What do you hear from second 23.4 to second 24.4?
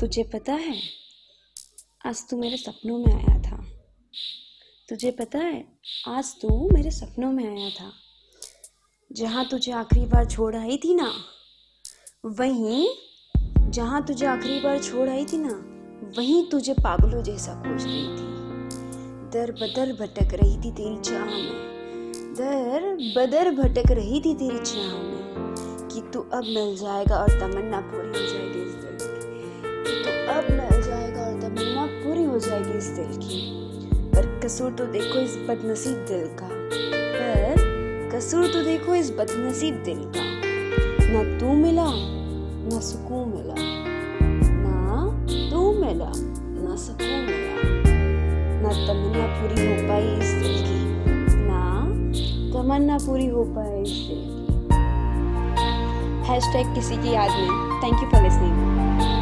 भटक रही थी